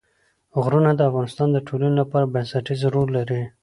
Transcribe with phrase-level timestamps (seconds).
[0.63, 3.41] غرونه د افغانستان د ټولنې لپاره بنسټيز رول لري.